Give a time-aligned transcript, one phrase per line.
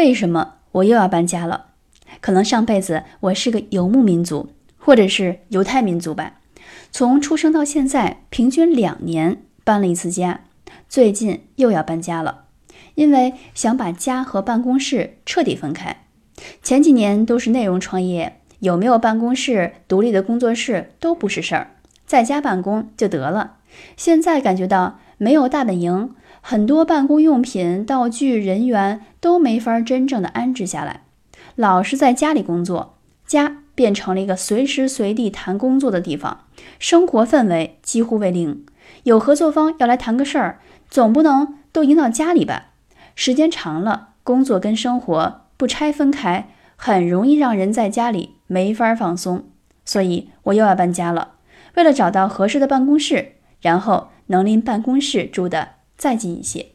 [0.00, 1.66] 为什么我又要搬家了？
[2.22, 6.40] 可能上辈子我是个游牧民族，或者是犹太民族吧。
[6.90, 10.40] 从出生到现在，平均两年搬了一次家。
[10.88, 12.44] 最近又要搬家了，
[12.94, 16.04] 因为想把家和办公室彻底分开。
[16.62, 21.72] 前几年都是内容创业，有没有办公室、独立的工作室都不是事儿，
[22.06, 23.58] 在家办公就得了。
[23.98, 31.02] 现在感觉到没有大本营，很多办公用品、道具、人员都没法真正的安置下来，
[31.54, 36.44] 老是在家里工作，家变成了一个随时随地谈工作的地方，
[36.78, 38.64] 生活氛围几乎为零。
[39.04, 42.70] 有合作方要来谈个事儿，总不能都引到家里吧？
[43.14, 49.44] 时间长了，工作跟生活不拆分开，很容易让人在家里没法放松。
[49.84, 51.34] 所以我又要搬家了，
[51.76, 55.68] 为了找到合适的办公室，然后能离办公室住的
[56.00, 56.66] 再近一些。